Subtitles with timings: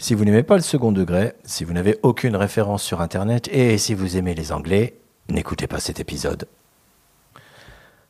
[0.00, 3.76] Si vous n'aimez pas le second degré, si vous n'avez aucune référence sur Internet et
[3.78, 6.46] si vous aimez les Anglais, n'écoutez pas cet épisode.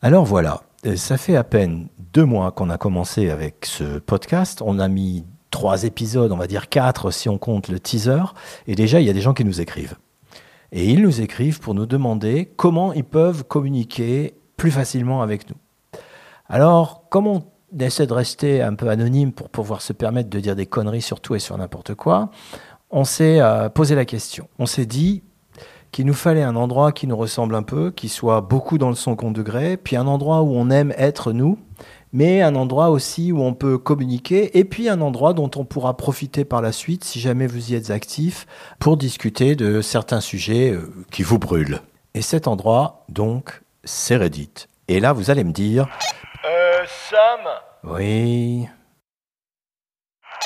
[0.00, 0.62] Alors voilà,
[0.94, 4.62] ça fait à peine deux mois qu'on a commencé avec ce podcast.
[4.64, 8.32] On a mis trois épisodes, on va dire quatre si on compte le teaser.
[8.68, 9.96] Et déjà, il y a des gens qui nous écrivent.
[10.70, 15.56] Et ils nous écrivent pour nous demander comment ils peuvent communiquer plus facilement avec nous.
[16.48, 20.66] Alors, comment essaie de rester un peu anonyme pour pouvoir se permettre de dire des
[20.66, 22.30] conneries sur tout et sur n'importe quoi,
[22.90, 24.48] on s'est euh, posé la question.
[24.58, 25.22] On s'est dit
[25.90, 28.94] qu'il nous fallait un endroit qui nous ressemble un peu, qui soit beaucoup dans le
[28.94, 31.58] second degré, puis un endroit où on aime être nous,
[32.12, 35.96] mais un endroit aussi où on peut communiquer, et puis un endroit dont on pourra
[35.96, 38.46] profiter par la suite, si jamais vous y êtes actif,
[38.78, 41.80] pour discuter de certains sujets euh, qui vous brûlent.
[42.14, 44.68] Et cet endroit, donc, c'est Reddit.
[44.88, 45.88] Et là, vous allez me dire...
[47.12, 47.40] Sam
[47.84, 48.66] Oui.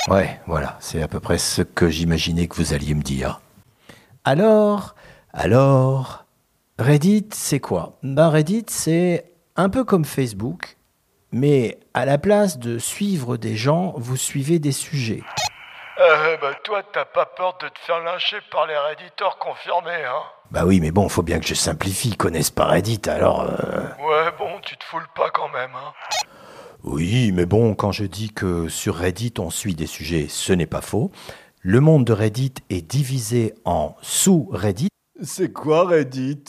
[0.09, 3.41] Ouais, voilà, c'est à peu près ce que j'imaginais que vous alliez me dire.
[4.25, 4.97] Alors,
[5.33, 6.25] alors,
[6.81, 7.99] Reddit, c'est quoi?
[8.03, 10.77] Ben Reddit, c'est un peu comme Facebook,
[11.31, 15.23] mais à la place de suivre des gens, vous suivez des sujets.
[15.99, 20.23] Euh, bah toi, t'as pas peur de te faire lyncher par les Redditors confirmés, hein?
[20.51, 23.43] Bah oui, mais bon, faut bien que je simplifie, ils connaissent pas Reddit, alors...
[23.43, 25.93] euh, Ouais, bon, tu te foules pas quand même, hein?
[26.85, 30.67] Oui, mais bon, quand je dis que sur Reddit on suit des sujets, ce n'est
[30.67, 31.11] pas faux.
[31.63, 34.89] Le monde de Reddit est divisé en sous-Reddit.
[35.23, 36.45] C'est quoi Reddit?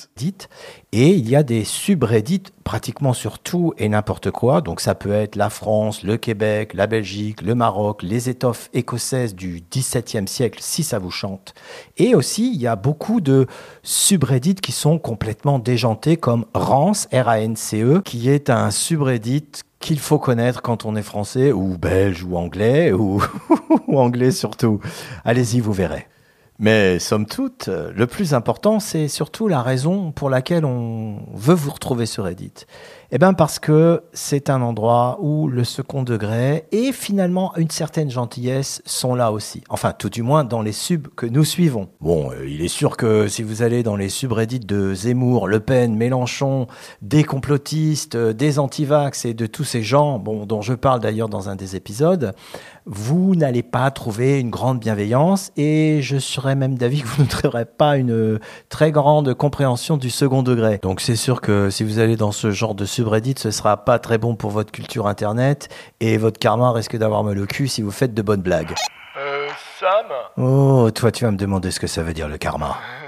[0.92, 4.60] Et il y a des subreddits pratiquement sur tout et n'importe quoi.
[4.60, 9.36] Donc ça peut être la France, le Québec, la Belgique, le Maroc, les étoffes écossaises
[9.36, 11.54] du XVIIe siècle, si ça vous chante.
[11.96, 13.48] Et aussi, il y a beaucoup de
[13.84, 19.46] subreddits qui sont complètement déjantés, comme Rance, R-A-N-C-E, qui est un subreddit
[19.80, 23.22] qu'il faut connaître quand on est français, ou belge, ou anglais, ou,
[23.88, 24.80] anglais surtout.
[25.24, 26.08] Allez-y, vous verrez.
[26.60, 31.72] Mais somme toute, le plus important, c'est surtout la raison pour laquelle on veut vous
[31.72, 32.66] retrouver sur Reddit.
[33.10, 38.12] Eh bien parce que c'est un endroit où le second degré et finalement une certaine
[38.12, 39.64] gentillesse sont là aussi.
[39.70, 41.88] Enfin, tout du moins dans les subs que nous suivons.
[42.02, 45.62] Bon, euh, il est sûr que si vous allez dans les subreddits de Zemmour, Le
[45.62, 46.68] Pen, Mélenchon,
[47.02, 51.48] des complotistes, euh, des antivax et de tous ces gens, dont je parle d'ailleurs dans
[51.48, 52.34] un des épisodes,
[52.86, 57.28] vous n'allez pas trouver une grande bienveillance et je serais même d'avis que vous ne
[57.28, 60.80] trouverez pas une euh, très grande compréhension du second degré.
[60.82, 64.00] Donc c'est sûr que si vous allez dans ce genre de subreddit, ce sera pas
[64.00, 65.70] très bon pour votre culture internet
[66.00, 68.74] et votre karma risque d'avoir mal au cul si vous faites de bonnes blagues.
[69.18, 69.48] Euh,
[69.80, 70.06] Sam
[70.38, 72.78] Oh, toi tu vas me demander ce que ça veut dire le karma.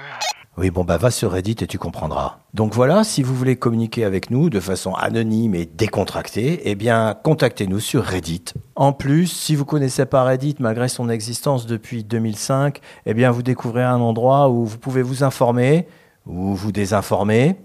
[0.60, 2.40] Oui, bon, bah va sur Reddit et tu comprendras.
[2.54, 7.16] Donc voilà, si vous voulez communiquer avec nous de façon anonyme et décontractée, eh bien,
[7.24, 8.44] contactez-nous sur Reddit.
[8.76, 13.42] En plus, si vous connaissez pas Reddit malgré son existence depuis 2005, eh bien, vous
[13.42, 15.88] découvrez un endroit où vous pouvez vous informer
[16.26, 17.56] ou vous désinformer.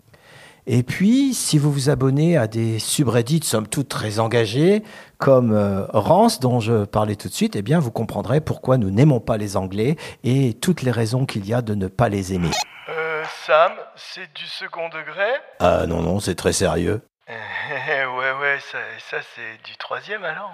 [0.66, 4.82] Et puis, si vous vous abonnez à des subreddits, somme toute très engagés,
[5.19, 8.91] comme euh, Rance, dont je parlais tout de suite, eh bien, vous comprendrez pourquoi nous
[8.91, 12.32] n'aimons pas les Anglais et toutes les raisons qu'il y a de ne pas les
[12.32, 12.50] aimer.
[12.88, 15.28] Euh, Sam, c'est du second degré?
[15.60, 17.02] Ah non, non, c'est très sérieux.
[17.66, 18.78] Ouais, ouais, ça,
[19.10, 20.50] ça c'est du troisième alors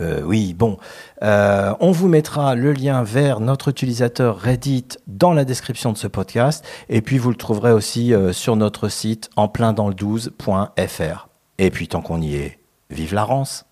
[0.00, 0.78] Euh, oui, bon,
[1.22, 6.06] Euh, on vous mettra le lien vers notre utilisateur Reddit dans la description de ce
[6.08, 9.94] podcast, et puis vous le trouverez aussi euh, sur notre site en plein dans le
[9.94, 11.28] 12.fr.
[11.58, 12.58] Et puis tant qu'on y est,
[12.90, 13.66] vive la Rance